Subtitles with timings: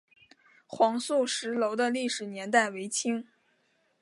[0.65, 3.27] 黄素石楼的历史年代为清。